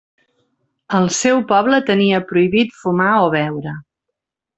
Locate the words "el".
0.99-1.03